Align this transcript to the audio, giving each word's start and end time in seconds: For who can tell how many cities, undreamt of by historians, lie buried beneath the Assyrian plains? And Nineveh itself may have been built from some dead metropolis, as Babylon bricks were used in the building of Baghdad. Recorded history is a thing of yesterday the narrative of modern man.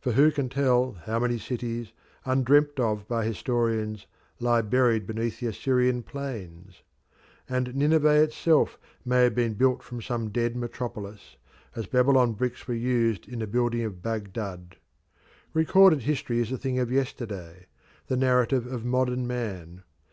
For 0.00 0.14
who 0.14 0.32
can 0.32 0.48
tell 0.48 0.94
how 1.04 1.20
many 1.20 1.38
cities, 1.38 1.92
undreamt 2.26 2.80
of 2.80 3.06
by 3.06 3.24
historians, 3.24 4.08
lie 4.40 4.60
buried 4.60 5.06
beneath 5.06 5.38
the 5.38 5.46
Assyrian 5.46 6.02
plains? 6.02 6.82
And 7.48 7.72
Nineveh 7.76 8.24
itself 8.24 8.76
may 9.04 9.22
have 9.22 9.36
been 9.36 9.54
built 9.54 9.84
from 9.84 10.02
some 10.02 10.30
dead 10.30 10.56
metropolis, 10.56 11.36
as 11.76 11.86
Babylon 11.86 12.32
bricks 12.32 12.66
were 12.66 12.74
used 12.74 13.28
in 13.28 13.38
the 13.38 13.46
building 13.46 13.82
of 13.84 14.02
Baghdad. 14.02 14.78
Recorded 15.54 16.02
history 16.02 16.40
is 16.40 16.50
a 16.50 16.58
thing 16.58 16.80
of 16.80 16.90
yesterday 16.90 17.66
the 18.08 18.16
narrative 18.16 18.66
of 18.66 18.84
modern 18.84 19.28
man. 19.28 19.84